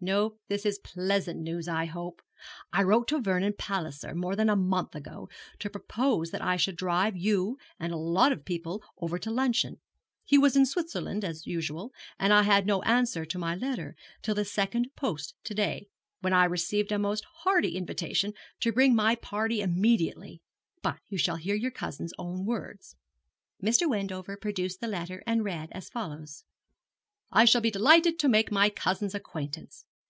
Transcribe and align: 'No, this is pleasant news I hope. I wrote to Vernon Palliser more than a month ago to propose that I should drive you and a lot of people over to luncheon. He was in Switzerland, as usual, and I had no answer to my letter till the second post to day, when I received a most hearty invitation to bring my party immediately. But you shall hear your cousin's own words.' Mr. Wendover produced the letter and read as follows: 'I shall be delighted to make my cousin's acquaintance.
'No, 0.00 0.36
this 0.46 0.64
is 0.64 0.78
pleasant 0.78 1.40
news 1.40 1.66
I 1.66 1.86
hope. 1.86 2.22
I 2.72 2.84
wrote 2.84 3.08
to 3.08 3.20
Vernon 3.20 3.54
Palliser 3.58 4.14
more 4.14 4.36
than 4.36 4.48
a 4.48 4.54
month 4.54 4.94
ago 4.94 5.28
to 5.58 5.68
propose 5.68 6.30
that 6.30 6.40
I 6.40 6.54
should 6.54 6.76
drive 6.76 7.16
you 7.16 7.58
and 7.80 7.92
a 7.92 7.96
lot 7.96 8.30
of 8.30 8.44
people 8.44 8.80
over 8.98 9.18
to 9.18 9.32
luncheon. 9.32 9.80
He 10.22 10.38
was 10.38 10.54
in 10.54 10.66
Switzerland, 10.66 11.24
as 11.24 11.48
usual, 11.48 11.90
and 12.16 12.32
I 12.32 12.42
had 12.44 12.64
no 12.64 12.80
answer 12.82 13.24
to 13.24 13.38
my 13.40 13.56
letter 13.56 13.96
till 14.22 14.36
the 14.36 14.44
second 14.44 14.94
post 14.94 15.34
to 15.42 15.52
day, 15.52 15.88
when 16.20 16.32
I 16.32 16.44
received 16.44 16.92
a 16.92 16.98
most 17.00 17.24
hearty 17.38 17.70
invitation 17.74 18.34
to 18.60 18.70
bring 18.72 18.94
my 18.94 19.16
party 19.16 19.60
immediately. 19.60 20.40
But 20.80 20.98
you 21.08 21.18
shall 21.18 21.34
hear 21.38 21.56
your 21.56 21.72
cousin's 21.72 22.14
own 22.16 22.44
words.' 22.46 22.94
Mr. 23.60 23.90
Wendover 23.90 24.36
produced 24.36 24.80
the 24.80 24.86
letter 24.86 25.24
and 25.26 25.42
read 25.42 25.70
as 25.72 25.88
follows: 25.90 26.44
'I 27.30 27.44
shall 27.46 27.60
be 27.60 27.70
delighted 27.70 28.18
to 28.20 28.28
make 28.28 28.52
my 28.52 28.70
cousin's 28.70 29.14
acquaintance. 29.14 29.84